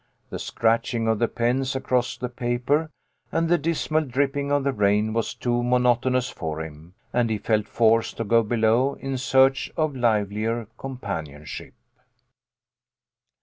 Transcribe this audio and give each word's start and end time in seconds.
The 0.31 0.39
scratching 0.39 1.07
of 1.07 1.19
the 1.19 1.27
pens 1.27 1.75
across 1.75 2.17
the 2.17 2.27
paper 2.27 2.89
and 3.31 3.47
the 3.47 3.59
dismal 3.59 4.01
dripping 4.01 4.51
of 4.51 4.63
the 4.63 4.73
rain 4.73 5.13
was 5.13 5.35
too 5.35 5.61
monotonous 5.61 6.27
for 6.27 6.59
him, 6.63 6.95
and 7.13 7.29
he 7.29 7.37
felt 7.37 7.67
forced 7.67 8.17
to 8.17 8.23
go 8.23 8.41
below 8.41 8.95
in 8.95 9.19
search 9.19 9.71
of 9.77 9.95
livelier 9.95 10.67
companionship. 10.79 11.75